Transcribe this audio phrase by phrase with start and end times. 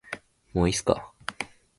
[0.55, 1.13] もういいですか